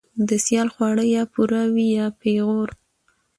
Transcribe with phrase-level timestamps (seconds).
[0.15, 2.69] ـ د سيال خواړه يا پور وي يا پېغور.